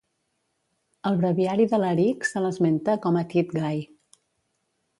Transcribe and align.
Al 1.09 1.19
Breviari 1.19 1.67
d'Alaric 1.73 2.27
se 2.31 2.43
l'esmenta 2.45 2.97
com 3.07 3.21
a 3.21 3.25
Tit 3.35 3.55
Gai. 3.61 3.81